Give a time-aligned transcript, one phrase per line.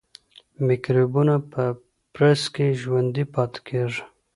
[0.67, 1.63] میکروبونه په
[2.13, 4.03] برس کې ژوندي پاتې کېږي.